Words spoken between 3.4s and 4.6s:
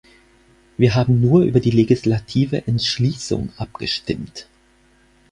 abgestimmt.